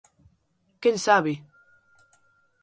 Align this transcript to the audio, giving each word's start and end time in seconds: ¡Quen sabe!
¡Quen 0.81 0.97
sabe! 1.07 1.33